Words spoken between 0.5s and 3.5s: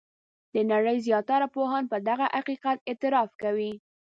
د نړۍ زیاتره پوهان په دغه حقیقت اعتراف